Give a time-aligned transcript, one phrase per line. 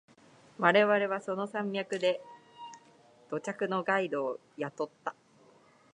[0.57, 2.21] 我々はその山脈で
[3.29, 5.13] 土着のガイドを雇った。